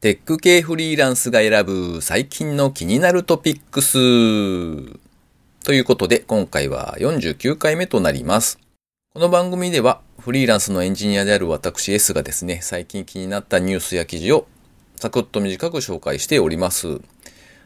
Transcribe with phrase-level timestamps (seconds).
[0.00, 3.98] テック系フリーランスが選ぶ最近の気になるトピックス。
[5.64, 8.60] ということで、今回は49回目となります。
[9.12, 14.46] この番組では、フリーランスのエンジニアである私 S がですね、最近気になったニュースや記事を
[14.94, 17.00] サクッと短く紹介しております。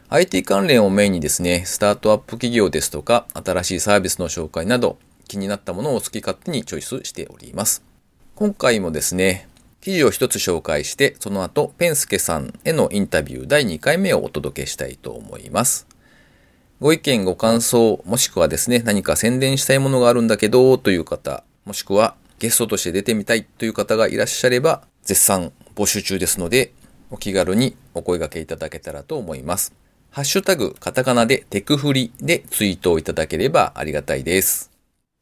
[0.09, 4.97] IT 関連をメインにですね、スタートアップ企業ですとか、新しいサービスの紹介など、
[5.27, 7.83] 気になったものを好き勝手にチョイスしております。
[8.33, 9.47] 今回もですね、
[9.83, 15.87] 記事を一つ紹介して、その後、ペンスケさんへのインタビュー第2回目をお届けしたいと思います。
[16.79, 26.71] ご意見、ご感想、もしくはですね、何か宣伝したいものがあるんだけど、という方、もしくはゲストとして出てみたいという方がいらっしゃれば、絶賛募集中ですので、
[27.09, 29.73] お気軽にお声掛けいただけたらと思います。
[30.11, 34.71] ハッシュタグ、カタカナでテクフリでツイートをいただければありがたいです。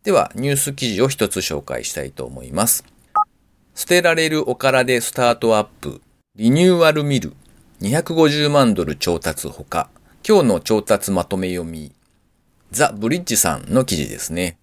[0.03, 2.85] では、ニュース記事を一つ紹介したいと思います。
[3.73, 6.01] 捨てられるおからでスタートアップ、
[6.35, 7.33] リニューアルミル、
[7.81, 9.89] 250万ドル調達ほか、
[10.27, 11.93] 今日の調達まとめ読み、
[12.71, 14.57] ザ・ブリッジさんの記事ですね。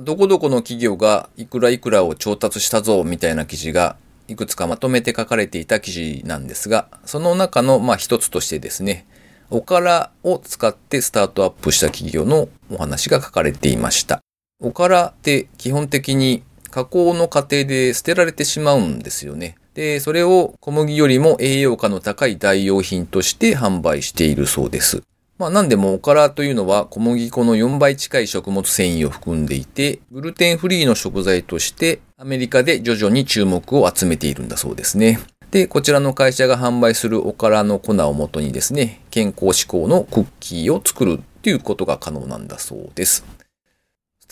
[0.00, 3.96] どこどこの企業がいくらいくらを調達したぞみたいな記事が
[4.28, 9.04] いくつかまとめて書かれていた記事なんですが、その中のまあ一つとしてですね、
[9.50, 14.20] おからを使ってスタートアップした企業のお話が書かれていました。
[14.60, 19.56] おからって基本的に加工の過程で捨てられてしまうんですよね。
[19.74, 25.02] で、それを小麦よりも栄養価の高い代用品として販売しているそうです。
[25.38, 35.20] まあなんでもおからというのは小麦粉の4倍近い食物繊維を含んでいて、グルテンフリーの食材としてアメリカで徐々に注目を集めているんだそうですね。
[35.50, 43.41] で、こちらの会社が販売するおからの粉をもとにですね、健康志向のクッキーを作るっていうことが可能なんだそうです。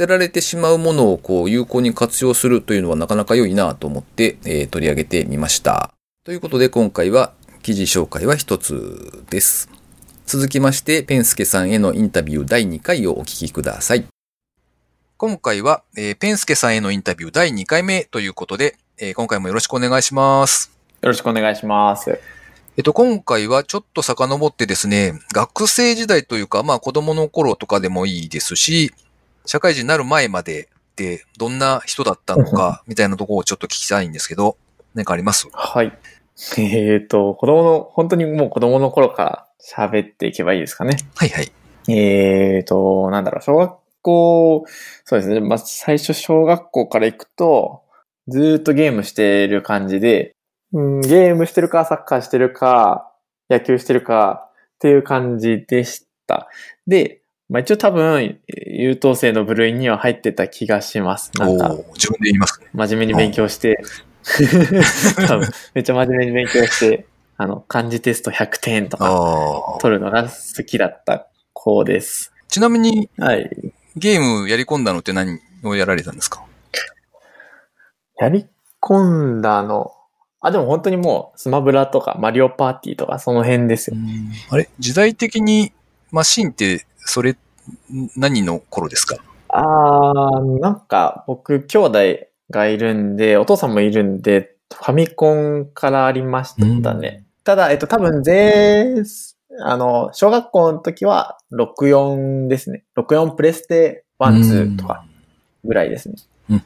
[0.00, 5.92] 捨てられてしまうものをこう有効に活用するというのはなかなか良いなと思って、えー取り上げてみました。
[6.24, 9.68] ということで今回は記事紹介は一つです。
[10.24, 14.06] 続きまして、ペンスケさんへのインタビュー第2回をお聞きください。
[15.18, 20.72] 今回は、えーペンスケさんへのインタビュー第2回目ということで、えー今回もよろしくお願いします。
[21.02, 22.18] よろしくお願いします。
[22.78, 28.94] えっと、今回はちょっと遡ってですね、学生時代というか、まあ子供の頃とかでもいいですし、
[29.46, 34.56] 社会人になる前まででどんな人だったのか、みたいなところをちょっと聞きたいんですけど、
[34.94, 35.48] 何かあります？
[35.52, 35.98] はい。
[36.58, 40.96] えっ、と、子供の、本当にもう子供の頃から喋っていけばいいですかね。
[41.16, 41.52] はいはい。
[41.88, 44.64] えっ、と、なんだろう、小学校、
[45.04, 45.40] そうですね。
[45.40, 47.82] まあ、最初小学校から行くと、
[48.28, 50.34] ずーっとゲームしてる感じで、
[50.72, 53.12] うん、ゲームしてるか、サッカーしてるか、
[53.50, 56.48] 野球してるかっていう感じでした。
[56.86, 57.19] で、
[57.50, 61.32] まあ、一応多分、優等生の部類には入ってた気がします。
[61.36, 62.68] なんか、自分で言いますね。
[62.72, 63.82] 真面目に勉強して、
[65.26, 67.06] 多分めっちゃ真面目に勉強して、
[67.36, 69.78] あの、漢字テスト100点とか。
[69.80, 72.32] 取るのが好きだった子です。
[72.48, 73.50] ちなみにはい。
[73.96, 76.44] ゲームやり込んだのって何をやられたんですか？
[78.20, 78.46] やり
[78.80, 79.92] 込んだの、
[80.40, 83.96] あ、でも本当にもう、スマブラとかマリオパーティーとかその辺ですよ。
[84.50, 84.68] あれ？
[84.78, 85.72] 時代的に
[86.12, 87.36] マシンってそれ
[88.16, 89.16] 何の頃ですか？
[89.48, 91.98] あー、なんか僕兄弟
[92.50, 97.24] がいるんで、お父さんもいるんで、ファミコンからありましたね。
[97.44, 98.94] ただ、えっと、多分、ぜ
[99.62, 102.84] あの、小学校の時は64ですね。
[102.96, 105.04] 64プレステ1、2とか
[105.64, 106.14] ぐらいですね。
[106.50, 106.62] うん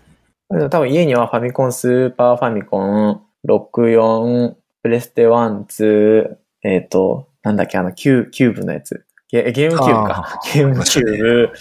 [0.70, 9.04] 多分家にはファミコン、スーパーファミコン、64、プレステ1、2、えっ、と、なんだっけ、あの、キュー、キューブのやつ。
[9.34, 10.40] ゲゲームキューブか。
[10.54, 11.52] ゲームキューブ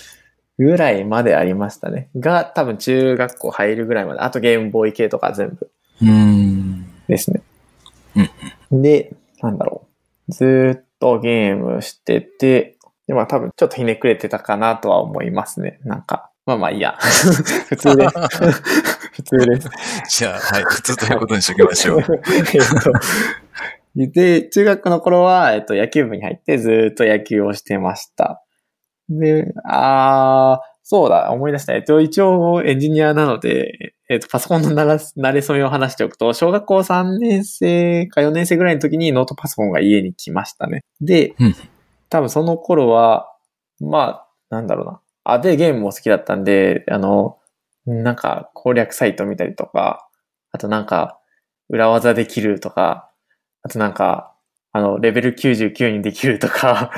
[0.59, 2.09] ぐらいまでありましたね。
[2.15, 4.19] が、多分中学校入るぐらいまで。
[4.19, 5.71] あとゲームボーイ系とか全部
[6.03, 6.85] うん。
[7.07, 7.41] ですね。
[8.71, 9.87] で、なんだろ
[10.29, 10.31] う。
[10.31, 15.79] ずーっとゲームしてて、で、まあ多分ちょっとひねくれてたかなとは思いますね。
[15.83, 16.29] なんか。
[16.45, 16.95] まあまあいいや。
[17.01, 18.13] 普通です。
[19.13, 19.69] 普通です。
[20.19, 20.63] じゃあ、はい。
[20.63, 22.01] 普通ということにしておきましょう。
[22.01, 22.91] えっと
[23.95, 28.43] で、中学の頃は、えっと、野球部に入ってずーっと野球をしてました。
[29.09, 31.73] で、あー、そうだ、思い出した。
[31.73, 40.83] えっと、一応エンジニアなので、えっと、パソコンのなら慣れ初めを話しておくと、小学校3年生か4年生ぐらいの時にノートパソコンが家に来ましたね。
[40.99, 41.55] でうん、
[42.09, 43.31] 多分その頃は、
[43.79, 45.01] まあ、なんだろうな。
[45.23, 47.37] あ、で、ゲームも好きだったんで、あの、
[47.85, 50.07] なんか攻略サイト見たりとか、
[50.51, 51.19] あとなんか、
[51.69, 53.09] 裏技できるとか、
[53.63, 54.33] あとなんか、
[54.71, 56.91] あの、レベル99にできるとか、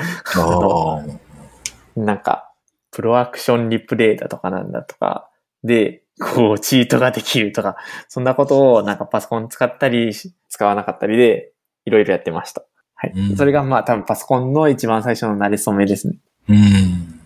[1.96, 2.50] なんか、
[2.90, 5.30] プロアクションリプレイだとかなんだとか、
[5.62, 7.76] で、こう、チートができるとか、
[8.08, 11.52] そんなことをなんかパソコン使ったりし、使わなかったりで、
[11.84, 12.64] いろいろやってました。
[12.94, 13.12] はい。
[13.14, 16.18] うんそれがまあ多分パソコンの一番最初の慣れ初めですね。
[16.48, 17.20] うん。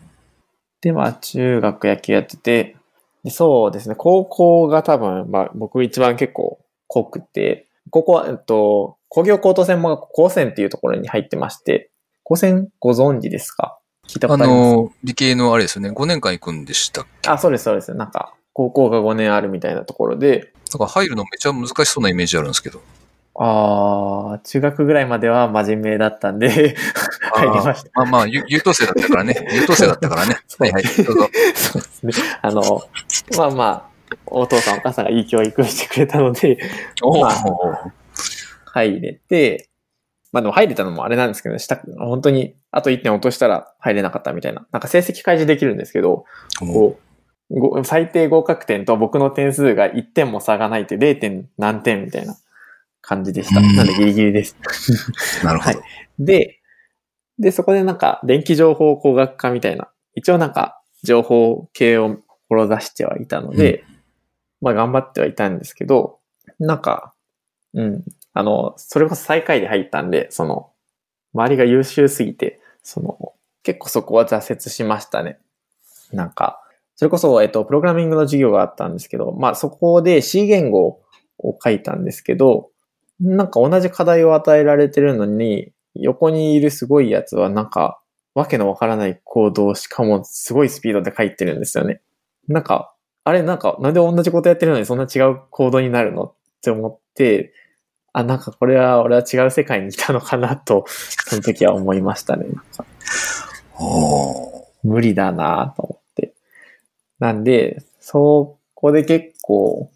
[0.81, 2.77] で、まあ中学野球やってて、
[3.23, 6.59] でそうですね、高校が多分、まあ僕一番結構
[6.89, 11.91] 濃くて、ここは、えっと、工業高等専門学校高専っていうところに入ってまして、
[12.23, 13.77] 高専ご存知ですか？
[14.07, 14.75] 聞いたこあとあります？
[14.77, 17.29] の、理系のあれですよね、5年間行くんでしたっけ？
[17.29, 17.93] あ、そうです、そうです。
[17.95, 22.81] なんか、高校が5年あるみたいなところで、なんか入るのめちゃ難しそうなイメージあるんですけど。
[23.35, 26.77] あー、中学ぐらいまでは真面目だったんで、
[27.35, 27.91] 入りました。
[27.95, 29.35] まあまあ、ゆ優等生だったからね。
[29.53, 30.37] 優等生だったからね。
[30.59, 30.83] はいはい。
[30.83, 31.31] どうぞ。
[31.57, 32.13] そうですね。
[32.43, 32.83] あの、
[33.37, 33.65] まあま
[34.11, 36.59] あ、お父さんお母さんがいい教育をしてくれたので、
[37.03, 37.91] おまあー
[38.73, 39.69] 入れて、
[40.33, 44.67] まあでも入れたのもあれなんですけど、した本当にあと1点落としたら入れなかったみたいな。
[44.71, 46.25] なんか成績開示できるんですけど、
[46.61, 46.99] こ
[47.51, 51.21] う、ご最低合格点と僕の点数が1点も差がないって 0.
[51.21, 52.37] 点何点みたいな
[53.03, 53.61] 感じでした。
[53.61, 54.57] うんなんでギリギリです。
[55.45, 55.81] なるほど。
[56.21, 56.61] で、
[57.39, 62.19] で、そこでなんか電気情報工学科みたいな、一応なんか情報系を
[62.49, 63.85] 志してはいたので、
[64.61, 66.19] まあ頑張ってはいたんですけど、
[66.59, 67.15] なんか、
[67.75, 70.71] うん、あの、それこそ最下位で入ったんで、その、
[71.35, 75.39] 周りが優秀すぎて、その、結構そこは挫折しましたね。
[76.13, 76.63] なんか、
[76.97, 81.01] それこそ、えっと、プログラミングの授業があったんですけど、まあそこで C 言語
[81.39, 82.71] を書いたんですけど、
[83.21, 88.01] なんか同じ課題を与えられてるのに、横にいるすごいやつはなんか、
[88.35, 92.01] わけのわからないコードをしかもすごいスピードで書いてるんですよね。
[92.49, 92.95] なんか、
[93.25, 97.53] あれなんか、なんで同じことやってるのにそんな違うコードになるのって思って、
[98.13, 102.47] あ、なんかこれは俺は違う世界にいたのかなと、その時は思いましたね。
[104.83, 106.35] 無理だなと思って。
[107.19, 109.91] なんで、そこで結構、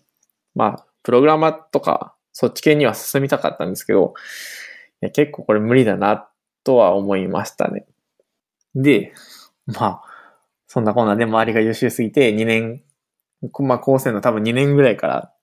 [0.54, 4.14] まあ、プログラマーとか、そっち系には進みたかったんですけど、
[5.02, 6.28] いや結構これ無理だな
[6.64, 7.86] とは思いましたね。
[8.74, 9.12] で、
[9.66, 10.02] まあ、
[10.66, 12.82] そんなこんなで周りが優秀すぎて2年、
[13.60, 15.33] まあ高専の多分2年ぐらいから、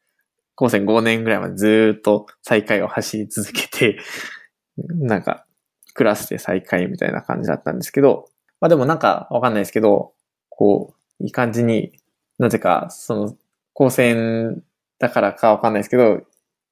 [0.61, 3.97] 高専5年ぐらいまでずっと最下位を走り続けて、
[4.77, 5.47] なんか、
[5.95, 8.29] クラスで最下位みたいな感じだったんですけど、
[8.59, 10.13] まあでもなんかわかんないですけど、
[10.49, 11.93] こう、いい感じに、
[12.37, 13.35] なぜか、その、
[13.73, 14.61] 高専
[14.99, 16.21] だからかわかんないですけど、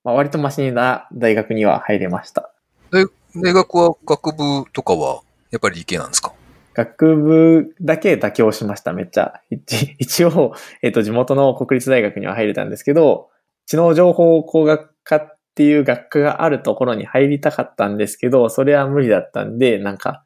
[0.04, 2.54] まあ割とマシな大学には入れました。
[2.92, 6.32] 大学は学部とかは、やっぱり理系なんですか？
[6.76, 9.42] 学部だけ妥協しました、めっちゃ。
[9.50, 10.54] 一一応、
[10.84, 13.32] えっ、と、地元の国立大学には入れたんですけど、
[13.70, 20.26] 知能情報工学科っていう学科があるところに入りたかったんですけど、それは無理だったんで、なんか、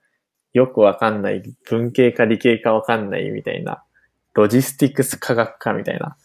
[0.54, 3.84] よくわかんない、文系か理系かわかんないみたいな、
[4.34, 6.16] ロジスティクス科学科みたいな、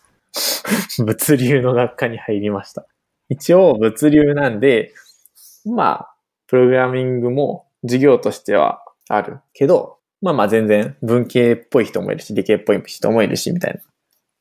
[1.05, 2.87] 物流の学科に入りました。
[3.29, 4.94] 一応、物流なんで、
[5.65, 6.15] まあ、
[6.47, 13.81] プログラミングも授業としてはあるけど、まあまあ全然文系っぽい人もいるし、理系っぽい人もいるし、みたいな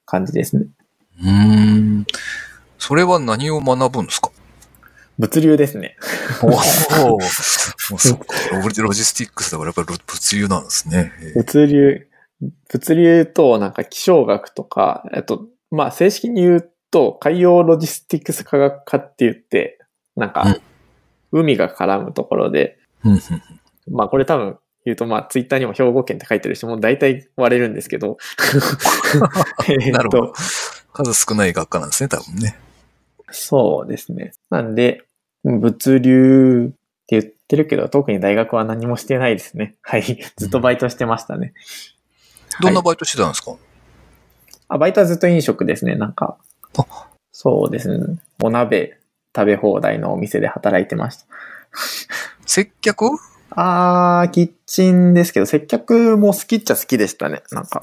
[0.06, 0.68] 感じですね。
[1.24, 2.06] うん。
[2.80, 4.32] それは何を学ぶんですか？
[5.20, 5.98] 物流ですね。
[6.44, 6.50] おお。
[6.52, 7.22] もう
[7.98, 8.26] そっか。
[8.82, 11.12] ロジスティックスだからやっぱり物流なんですね。
[11.36, 12.08] 物流、
[12.70, 19.80] 物流となんか気象学とか、えっと、まあ正式に言うと海洋ロジスティックス科学科って言って、
[20.16, 20.60] なんか
[21.32, 23.22] 海が絡むところで、うんうん
[23.90, 28.18] まあこれ多分言うとまあツイッターにも兵庫県って書いてるし、もう大体割れるんですけど。
[29.92, 30.34] なるほどと。
[30.94, 32.56] 数少ない学科なんですね、多分ね。
[33.30, 34.34] そうですね。
[34.50, 35.04] なんで、
[35.44, 36.76] 物流っ
[37.08, 39.76] て言ってるけど、特に大学は何もしてないですね。
[39.82, 40.04] はい。
[40.38, 41.54] ずっとバイトしてましたね。
[42.62, 43.56] どんなバイトしてたんですか、
[44.68, 45.96] あ、バイトはずっと飲食ですね。
[45.96, 46.38] なんか
[46.78, 47.08] あ。
[47.32, 48.20] そうですね。
[48.42, 48.98] お鍋
[49.36, 51.26] 食べ放題のお店で働いてました。
[52.46, 53.06] 接客？
[53.52, 57.44] あー、キッチンですけど、接客も好きっちゃ好きでしたね。
[57.52, 57.82] なんか、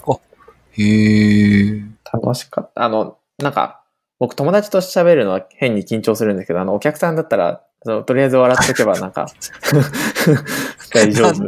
[0.72, 1.82] へえ。
[2.12, 2.84] 楽しかった。
[2.84, 3.83] あの、なんか、
[4.18, 9.26] 僕友達と喋るのは変に緊張するんですけど、あの、お客さんだったら、そのとりあえず笑っとけばなんか、
[10.94, 11.30] 大丈夫。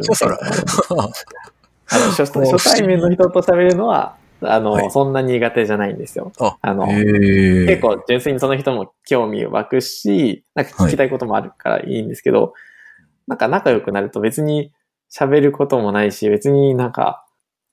[1.89, 6.33] あの初 初対面の人と喋るのは、あの、はいそんな苦手じゃないんですよ。
[6.41, 6.87] あ、あの。
[6.87, 12.53] 結構純粋にその人も興味湧くし、なんか聞きたいこともあるからいいんですけど、
[13.27, 14.73] なんか仲良くなると別に
[15.11, 17.25] 喋ることもないし、別になんか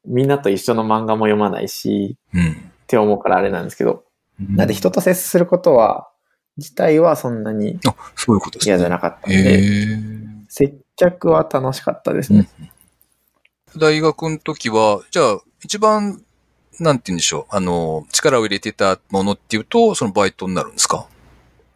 [0.05, 2.51] みんなと一緒の漫画も読まないし、うん。
[2.51, 4.03] って思うからあれなんですけど、
[4.39, 6.09] なんで人と接することは、
[6.57, 8.71] 自体はそんなにあ、そういうことですね。
[8.71, 9.97] 嫌じゃなかったんへで、え。
[10.49, 12.47] 接客は楽しかったですね。
[13.77, 16.21] 大学の時は、じゃあ、一番、
[16.79, 21.07] なんて言うんでしょう、あの、力を入れてたものっていうと、そのバイトになるんですか？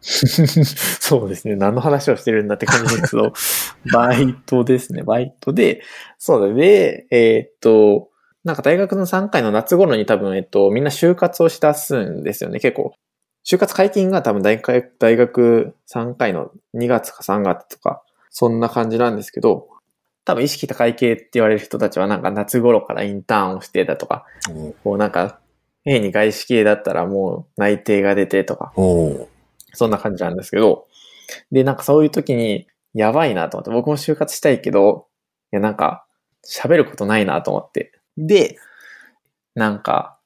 [0.00, 1.56] そうですね。
[1.56, 3.32] 何の話をしてるんだって感じですけど、
[3.92, 5.02] バイトですね。
[5.02, 5.82] バイトで、
[6.18, 7.06] そうだね。
[7.10, 8.07] えーっと、
[8.48, 12.60] なんか大学の3回の夏頃に多分、えっと、みんな就活をしだすんですよね。
[12.60, 12.94] 結構。
[13.44, 19.68] 就活解禁が多分大学大学3回の2月か3月とか、そんな感じなんですけど、
[20.24, 25.40] 多分意識高い系って言われる人たちはなんか夏頃からインターンをしてだとか、おこうなんか、
[25.84, 29.28] A に外資系だったらもう内定が出てとか、お
[29.74, 30.86] そんな感じなんですけど、
[31.52, 35.06] で、なんかそういう時に、やばいなと思って、僕も就活したいけど、
[35.52, 36.06] いやなんか、
[36.46, 37.92] 喋ることないなと思って。
[38.18, 38.58] で、
[39.54, 40.18] なんか、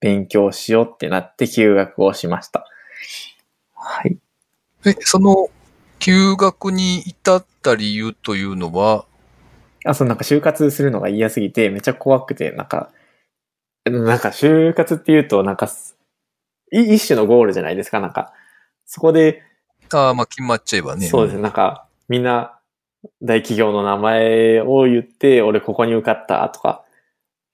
[0.00, 2.64] 勉強しようってなって休学をしました。
[3.74, 4.16] はい。
[4.86, 5.50] え、その、
[5.98, 9.04] 休学に至った理由というのは、
[9.84, 12.90] あ、そう、なんか就活するのが嫌すぎて、めっちゃ怖くて、なんか、
[13.84, 15.68] なんか就活って言うと、なんか、
[16.72, 18.32] い一種のゴールじゃないですか、なんか。
[18.86, 19.42] そこで、
[19.92, 21.06] ああ、まあ決まっちゃえばね。
[21.06, 22.54] そうですね、なんか、みんな、
[23.22, 26.84] 大企業の名前を言って、俺ここに受かったとか、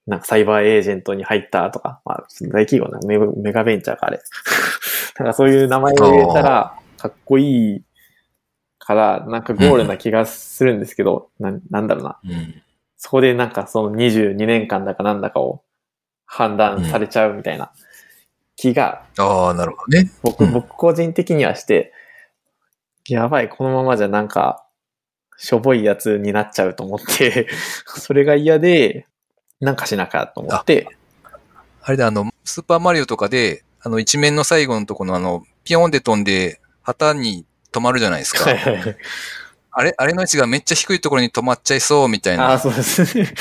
[0.06, 4.20] なんかサイバーエージェントに入ったとか、まあ、大企業なメメガベンチャーかあれ。
[5.18, 7.82] なんかそういう名前を入れたら、かっこいい
[8.78, 12.18] から、なんかゴールな気がするんですけど、なんなんだろうな。
[12.25, 12.62] うん。
[12.96, 15.62] そこでなんかその22年間だかなんだかを
[16.26, 17.73] 判断されちゃうみたいな
[18.56, 20.11] 気が、ああ、なるほどね。
[20.23, 21.92] 僕、うん僕個人的にはして、
[23.08, 24.66] やばい、このままじゃなんか、
[25.37, 27.49] しょぼいやつになっちゃうと思って、
[27.87, 29.06] それが嫌で、
[29.64, 30.87] なんかしなきゃと思って、
[31.83, 38.44] あれだ、あの、スーパーマリオとかで、あの、一面の最後のとこのあの、ピヨンで飛んで、旗に止まるじゃないですか。
[38.44, 38.97] はいはいはい。
[39.71, 43.33] あれ、あれの位置がめっちゃ低いところに止まっちゃいそうみたいああ、な、そうですね。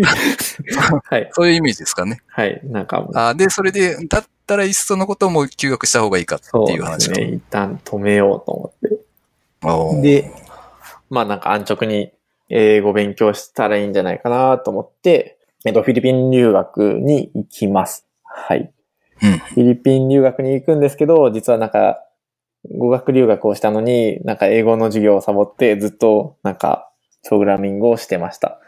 [1.04, 1.30] はい。
[1.32, 2.22] そういうイメージですかね。
[2.28, 2.60] はい。
[2.64, 7.14] なんかあーで、それで、だったらいっそのことも休学した方がいいかってそういう話か。
[7.16, 7.36] ですね。
[7.36, 8.72] 一旦止めようと思
[9.96, 10.02] って。
[10.02, 10.30] で、
[11.10, 12.12] まあなんか安直に
[12.48, 18.06] 英語勉強したらいいんじゃないかなと思って、えっと、フィリピン留学に行きます。
[18.24, 18.72] はい。
[19.22, 19.38] うん。
[19.38, 22.02] フィリピン留学に行くんですけど、実はなんか、
[22.76, 26.90] 語学留学をしたのに、なんか英語の授業をサボってずっとなんか、
[27.24, 28.48] プログラミングをしてました。
[28.48, 28.58] っ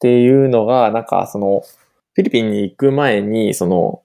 [0.00, 1.62] ていうのが、なんかその、
[2.14, 4.02] フィリピンに行く前に、その、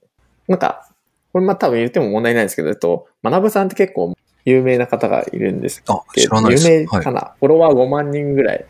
[0.47, 0.89] なんか、
[1.31, 4.13] これまあ多分言っても問題ないんですけど、えっと、学さんって結構
[4.45, 6.51] 有名な方がいるんですあ、けど。
[6.51, 8.65] 有名かな、フォロワー5万人ぐらい。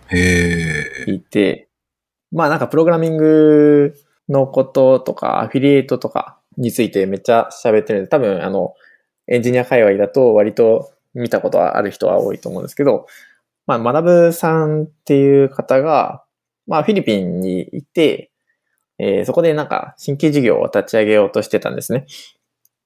[1.08, 1.68] いて、
[2.34, 3.96] まあなんかプログラミング
[4.28, 8.74] のこととか、アフィリエイトとかについてめっちゃ喋ってるんで、多分あの、
[9.28, 13.08] エンジニア界隈だと割と見たことはある人は多いと思うんですけど、
[13.66, 16.24] まあ、学さんっていう方が、
[16.68, 18.32] まあフィリピンにいて、
[19.00, 22.06] えーそこでなんか新規事業を立ち上げようとしてたんですね。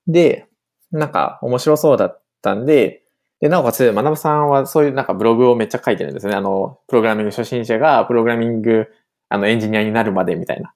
[0.07, 0.47] で、
[0.91, 3.03] なんか面白そうだったんで、
[3.39, 6.33] で、なおかつ、学さんはそういうなんかブログをめっちゃ書いてるんですね。
[6.35, 8.87] あの、プログラミング初心者がプログラミング、
[9.29, 10.73] あの、エンジニアになるまでみたいな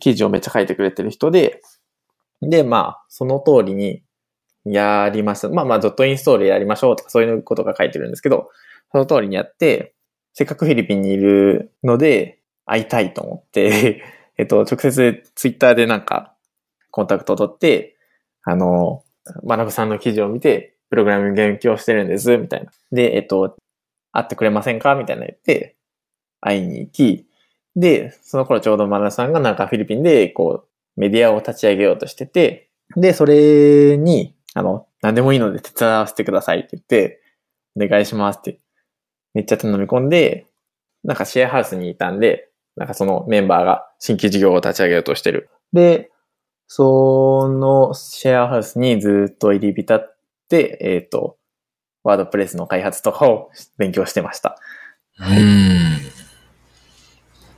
[0.00, 1.60] 記事をめっちゃ書いてくれてる人で、
[2.42, 4.02] で、まあ、その通りに
[4.64, 5.48] やりました。
[5.48, 8.50] まあまあ、ドットインストールやりましょうとかそういうことが書いてるんですけど、
[8.92, 9.94] その通りにやって、
[10.32, 14.02] せっかくフィリピンにいるので、会いたいと思って、
[14.36, 16.34] えっと、直接ツイッターでなんか、
[16.90, 17.96] コンタクトを取って、
[18.42, 19.04] あの、
[19.44, 22.72] 学さんの記事を見て、プログラミング勉強してるんです、みたいな。
[22.92, 23.56] で、えっと、
[24.12, 24.94] 会ってくれませんか？
[24.94, 25.76] みたいな言って、
[26.40, 27.26] 会いに行き、
[27.76, 37.20] で、その頃ちょうど学さんがなんかフィリピンで、こう、メディアを立ち上げようとしてて、で、それに、あの、何でもいいので手伝わせてくださいって言って、
[37.76, 38.60] お願いしますって、
[39.34, 40.46] めっちゃ頼み込んで、
[41.02, 45.50] なんかシェアハウスにいたんで、なんかそのメンバーが新規事業を立ち上げようとしてる。
[45.72, 46.10] で、
[46.66, 50.16] そのシェアハウスにずっと入り浸っ
[50.48, 51.36] て、えっ、と、
[52.04, 54.58] ワードプレスの開発とかを勉強してました。
[55.18, 56.13] うーん。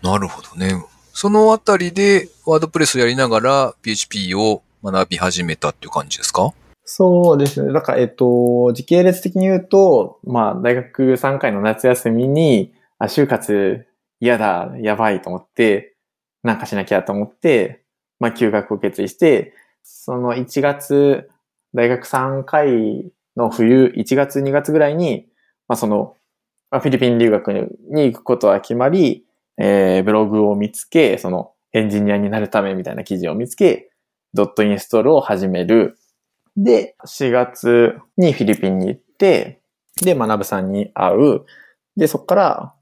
[0.06, 0.72] なるほどね。
[1.12, 6.52] そのあたりで、ワードプレスをやりながら PHP を学び始めたっていう感じですか？
[6.84, 7.72] そうですね。
[7.72, 13.84] だから、えっと、時系列的に言うと、まあ、大学3回の夏休みに、あ、就活
[14.20, 15.96] 嫌だ、やばいと思って、
[16.44, 17.82] なんかしなきゃと思って、
[18.20, 21.28] まあ、休学を決意して、その1月、
[21.75, 25.26] 大学3回の冬、1月2月ぐらいに、
[25.66, 26.14] まあ、その、
[26.70, 27.52] フィリピン留学
[27.90, 29.25] に行くことは決まり、
[29.58, 33.90] えー、ブログを見つけ、その、エンジニアになるためみたいな記事を見つけ、
[34.34, 35.98] ドットインストールを始める。
[36.56, 39.60] で、4月にフィリピンに行って、
[40.02, 41.42] で、学さんに会う。
[41.96, 42.75] で、そこから、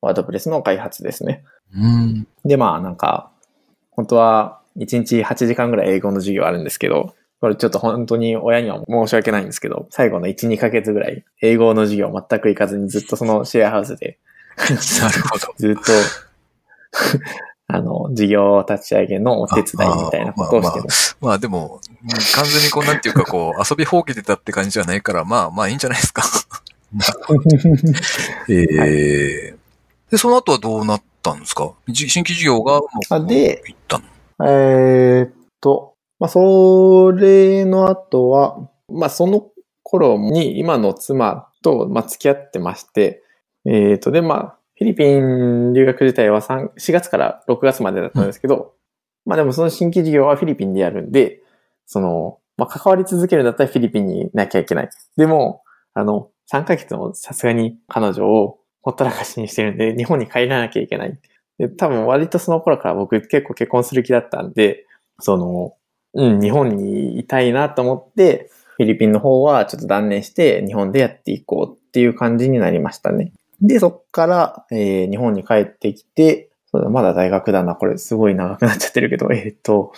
[0.00, 1.44] ワードプレスの開発ですね。
[1.74, 2.26] うん。
[2.44, 3.30] で、まあ、なんか、
[3.90, 14.18] 本当は、1日8時間ぐらい英語の授業あるんですけど、これちょっと本当に親には申し訳ないんですけど、最後の1、2ヶ月ぐらい、英語の授業全く行かずにずっとそのシェアハウスで、
[15.00, 15.54] なるほど。
[15.56, 15.92] ずっと、
[17.68, 21.16] あの、事業立ち上げのお手伝いみたいなことをしてます。
[21.20, 26.22] まあでも、うん完全にこうなんていうかこう、 遊びほうけてたって感じじゃないから、まあまあいいんじゃないですか。
[28.48, 29.54] ええ
[30.10, 31.72] で、その後はどうなったんですか？
[31.88, 34.04] じ新規事業がもうあで、行ったの？
[34.50, 39.46] えーっと、まあ、それの後は、まあ、その
[39.82, 43.21] 頃に今の妻と、まあ、付き合ってまして、
[43.64, 48.74] えーと、で、まあ、フィリピン留学自体は3 4月から6月までだったんですけど、
[49.24, 51.40] まあでもその新規事業はフィリピンでやるんで、
[51.86, 54.90] その、まあ、関わり続けるんだったらフィリピンにいなきゃいけない。
[55.16, 55.62] でも、
[55.94, 61.18] あの、3ヶ月もさすがに彼女をほったらかしにしてるんで、日本に帰らなきゃいけない。
[61.58, 64.86] で、多分割とその頃から僕結構結婚する気だったんで、
[65.20, 65.74] その、
[66.14, 73.32] うん、日本にいたいなと思って、フィリピンの方はちょっと断念して日本でやっていこうっていう感じになりましたね。
[73.62, 79.92] で、そっから、えー日本に帰ってきて、まだ大学だな、これすごい長くなっちゃってるけど、 えーっと、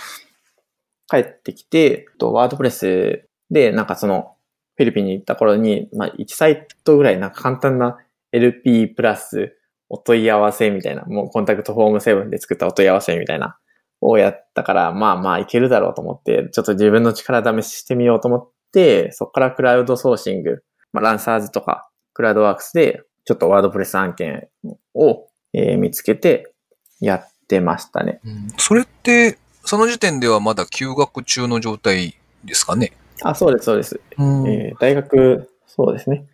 [1.08, 4.34] 帰ってきて、ワードプレスで、なんかその、
[4.76, 7.98] フィリピンに行った頃に、まあ、1サイトぐらいなんか簡単な
[8.32, 9.56] LP プラス
[9.88, 13.56] お問い合わせみたいな、もうコンタクトフォーム7で作ったお問い合わせみたいな、
[14.00, 24.48] をやったから、まあまあいけるだろうと思って、ちょっと自分の力試ししてみようと思って、そこからクラウドソーシング、まあ、ランサーズとか、クラウドワークスで、ちょっとワードプレス案件
[24.94, 26.52] を、えー見つけて、
[27.00, 28.20] やってましたね。
[28.58, 32.92] それって、その時点ではまだ休学中の状態ですかね？
[33.22, 34.00] あ、そうです、そうです。
[34.18, 36.26] うんえー大学、そうですね。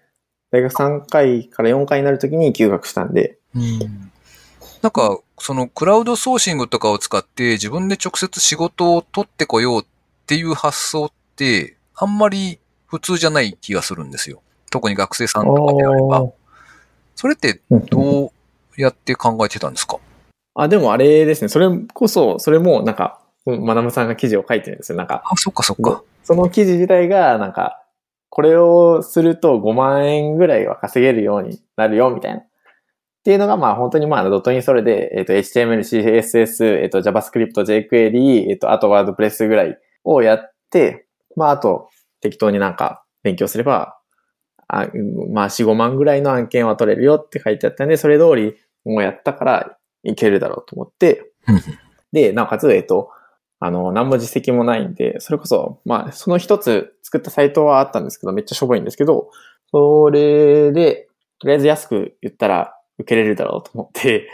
[0.50, 3.38] 大学3回から4回になるときに休学したんで、
[4.82, 9.84] なんか、そのクラウドソーシングとかを使って自分で直接仕事を取ってこようっ
[10.26, 14.42] ていう発想って、あんまり普通じゃない気がするんですよ。
[14.70, 16.30] 特に学生さんとかであれば。
[17.20, 18.32] それってうんど
[18.78, 19.98] うやって考えてたんですか？
[20.54, 21.48] あ、でもあれですね。
[21.48, 24.96] それこそ、それもなんか、マダムさんが記事を書いてるんですよ。
[24.96, 26.02] なんか、あ、そっかそっか。
[26.22, 27.84] その記事自体が、なんか、
[28.30, 32.38] これをすると5万円ぐらいは稼げるようになるよ、みたいな。
[32.38, 32.44] っ
[33.22, 41.06] ていうのが、まあ本当にまあドットインそれで、えっ、と、HTML、CSS、えっ、と、JavaScript、jQuery、えっ、と、あと WordPress ぐらいをやって、
[41.36, 41.90] まああと、
[42.22, 43.99] 適当になんか勉強すれば、
[44.78, 51.30] あうんまあ4、5万ぐらいの案件は取れるよって書いてあったんで、それ通りもうやったからいけるだろうと思って
[52.12, 53.10] で、なおかつ、えっ、と、
[53.58, 59.30] あの、何も実績もないんで、それこそ、まあ、その一つ作ったサイトはあったんですけど、めっちゃしょぼいんですけど、
[59.70, 64.28] それで、とりあえず安く言ったら受けれるだろうと思って、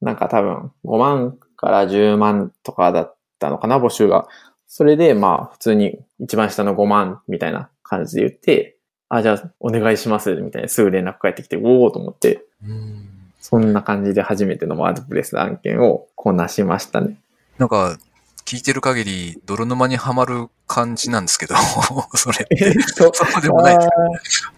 [0.00, 4.26] なんか多分5万から10万とかだったのかな、募集が。
[4.66, 8.78] それで、まあ、普通に一番下の5万みたいな感じで言って、
[9.14, 12.44] あ、じゃあお願いします、みたいなすぐ連絡返ってきて、おおと思って、
[13.42, 17.16] そんな感じで初めてのワードプレス案件をこなしましたね。
[17.58, 17.98] なんか、
[18.46, 21.54] 聞いてる限り、泥沼にはまる感じなんですけど、
[22.16, 22.74] それって。
[22.96, 24.52] とそうでもないですか。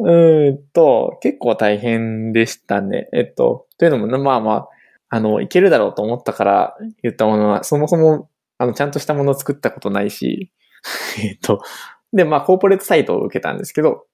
[0.00, 3.08] あーうーんと、結構大変でしたね。
[3.12, 4.68] えっと、というのも、まあまあ、
[5.10, 10.50] あの、いけるだろうと思ったから言ったものは、そもそも、あの、ちゃんとしたものを作ったことないし、
[11.22, 11.62] えっと、
[12.12, 14.04] で、まあ、コーポレートサイトを受けたんですけど、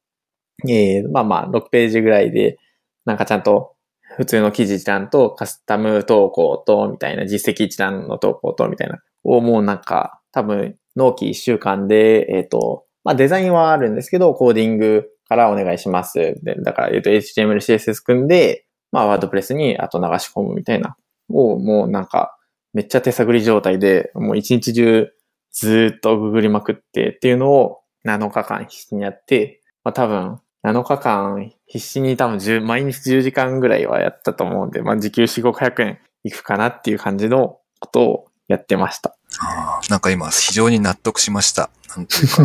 [0.69, 2.59] えー、まあまあ、6ページぐらいで、
[3.05, 3.75] なんかちゃんと、
[4.17, 16.19] 普通の記事一覧とカスタム投稿と、みたいな、実績一覧の投稿と、みたいな、をもうなんか、多分、納期1週間で、えっ、と、まあデザインはあるんですけど、コーディングからお願いします。
[16.43, 20.97] で、だから、えっ、と、HTML、CSS 組んで、まあ、ワードプレスにあと流し込むみたいな、
[21.31, 22.37] を、もうなんか、
[22.73, 25.09] めっちゃ手探り状態で、もう一日中
[25.53, 39.17] ずっとググりまくってっていうのを7日間必死にやって、まあ多分、7日間必死に多分10毎日10時間ぐらいはやったと思うんで、まあ時給4、500円いくかなっていう感じのことをやってました。
[39.41, 41.71] あーなんか今、非常に納得しました。
[41.97, 42.45] なんというか。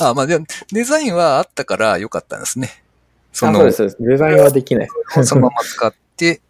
[0.10, 0.38] あまあ、で
[0.72, 2.82] デザインはあったから良かったんですね。
[3.32, 3.96] そのあそうです、そうです。
[4.00, 4.88] デザインはできない。
[5.24, 6.40] そのまま使って、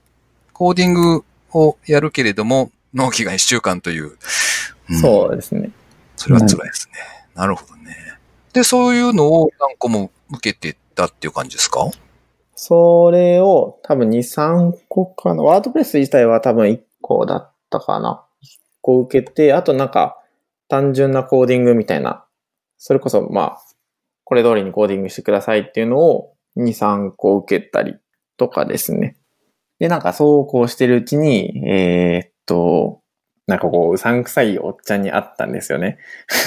[0.53, 4.17] コーディングをやるけれども、納期が1週間という。
[4.91, 5.71] うんそうですね。
[6.17, 7.18] それは辛いですね。
[7.39, 7.97] なるほどね。
[8.53, 11.89] で、そういうのを何個も受けてたっていう感じですか？
[12.57, 15.45] それを多分2、3個かな。
[15.45, 18.25] ワードプレス自体は多分1個だったかな。
[18.43, 18.47] 1
[18.83, 20.21] 個受けて、あとなんか
[20.67, 22.25] 単純なコーディングみたいな。
[22.77, 23.63] それこそまあ、
[24.25, 27.95] これ通りにコーディングしてくださいっていうのを2、3個受けたり
[28.37, 29.17] とかですね。
[29.79, 33.01] で、なんかそうこうしてるうちに、えーっと、
[33.49, 35.99] なんかこう、うさんくさいおっちゃんに会ったんですよね。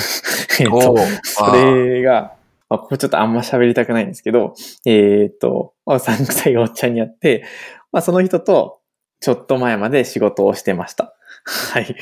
[0.62, 2.34] えっおとー、それが、
[2.70, 4.54] まあ、ここちょっとあんま喋りたくないんですけど、
[4.86, 7.44] えっと、まあ、うさんくさいおっちゃんに会って、
[7.92, 8.80] まあ、その人と、
[9.20, 11.16] ちょっと前まで仕事をしてました。
[11.74, 11.86] はい。
[11.86, 11.98] ずっ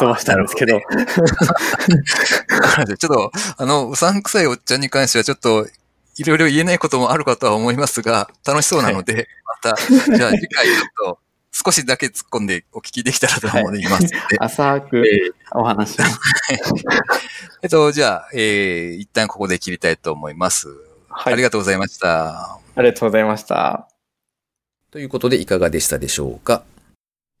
[0.00, 0.80] としたんですけど。
[0.80, 5.68] ちょっと、あの、うさんくさいおっちゃんに関してはちょっと、
[6.16, 9.28] いろいろ言えないこともあるかとは思いますが、楽しそうなので、
[9.62, 10.78] また、じゃあ次回ちょっ
[11.14, 11.18] と、
[11.52, 16.18] 少しだけ突っ込んでお聞きできたらと思いますので、 浅くえーお話しします。
[17.62, 20.68] えっと、じゃあ、えー、一旦ここで切りたいと思います。
[21.08, 21.32] はい。
[21.32, 22.60] ありがとうございました。
[22.76, 23.88] ありがとうございました。
[24.90, 26.62] ということでいかがでしたでしょうか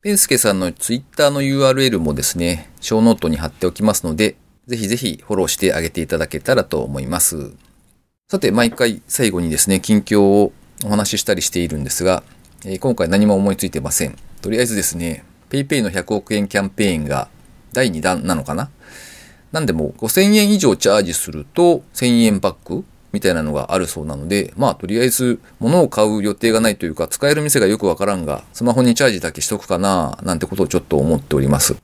[0.02, 7.52] ペンスケさんのツイッターの URL もですね、ショーノートに貼っておきますので、ぜひぜひフォローしてあげていただけたらと思います。
[8.28, 10.52] さて、毎回最後にですね、近況を
[10.84, 12.22] お話ししたりしているんですが、
[12.64, 14.16] えー今回何も思いついてません。
[14.42, 17.28] とりあえずですね、PayPay の100億円キャンペーンが
[17.72, 18.70] 第2弾なのかな？
[19.50, 31.76] なんでも5000円以上チャージすると1000円バックみたいなのがあるそうなので、まあとりあえず物を買う予定がないというか使える店がよくわからんが、スマホにチャージだけしとくかななんてことをちょっと思っております。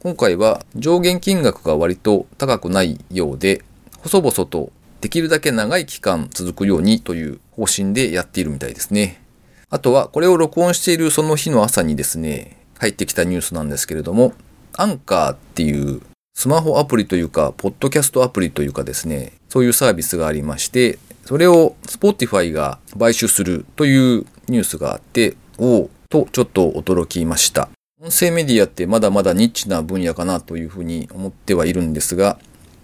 [0.00, 3.62] 今回は上限金額が割と高くないようで、
[4.02, 9.22] 細々とできるだけ長い期間続くようにという方針でやっているみたいですね。
[9.70, 14.32] あとはこれを録音しているその日の朝にですね、入ってきたニュースなんですけれども、
[14.76, 16.02] アンカーっていう
[16.34, 27.68] スマホアプリというか、ポッドキャストアプリというかですね、そういうサービスがありまして、それを Spotify が買収するというニュースがあって、おおとちょっと驚きました。
[28.02, 32.38] 音声メディアってまだまだニッチな分野かなというふうに思ってはいるんですが、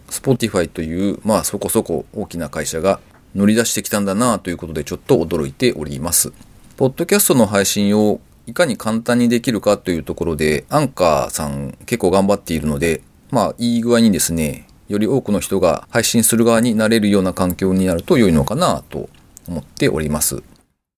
[0.08, 3.00] Spotify という、まあそこそこ大きな会社が
[3.34, 6.32] 乗り出してきたんだなということでちょっと驚いております。
[6.80, 19.10] ポッドキャストの配信をいかに簡単にできるかというところで、アンカーさん結構頑張っているので、まあいい具合にですね、より多くの人が配信する側になれるような環境になると良いのかなと
[19.46, 20.42] 思っております。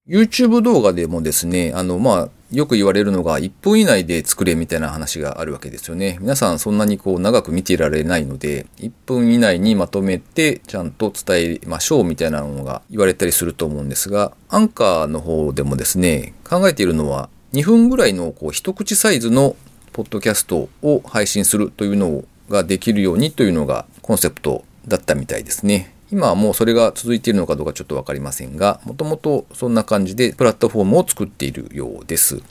[0.09, 6.19] YouTube 動画でもですね、あの、まあ、よく言われるのが1分以内で作れみたいな話があるわけですよね。
[6.21, 19.57] 皆さんそんなにこう長く見ていられないので、1分以内にまとめてちゃんと伝えましょうみたいなのが言われたりすると思うんですが、アンカーの方でもですね、考えているのは2分ぐらいのこう一口サイズの
[19.95, 25.95] ポッドキャストを配信するというのができるようにというのがコンセプトだったみたいですね。
[26.12, 32.42] 今はもうそれが続いているのかどうかちょっとわかりませんが、もともとそんな感じでプラットフォームを作っているようです。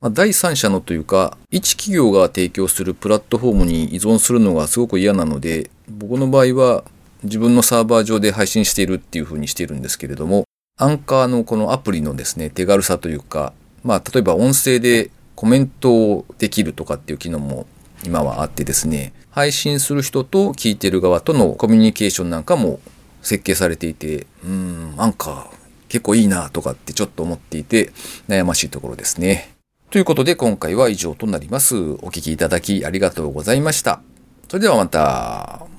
[0.00, 6.82] ま、第三者のというか、一企業が提供するプラットフォームに依存するのがすごく嫌なので、僕の場合は
[7.22, 10.42] 自分のサーバー上で配信しているっていう風にしているんですけれども、
[10.76, 13.52] アンカーのこのアプリのですね、手軽さというか、
[13.84, 17.68] まあ、例えば音声でコメントをできるとかっていう機能も
[18.04, 22.80] 今はあってですね、配信する人と聞いてる側とのコミュニケーションなんかも
[23.26, 25.50] 設計されていて、うん、なんか
[25.88, 27.92] 結構いいなとかってちょっと思っていて
[28.28, 29.50] 悩ましいところですね。
[29.90, 31.76] ということで今回は以上となります。
[31.76, 34.00] お聴きいただきありがとうございました。
[34.48, 35.75] それではまた。